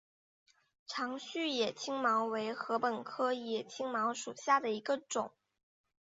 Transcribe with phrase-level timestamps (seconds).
[0.87, 5.31] 长序野青茅为禾本科野青茅属下的一个种。